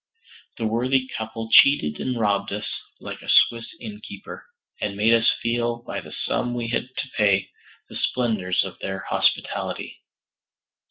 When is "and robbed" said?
2.01-2.51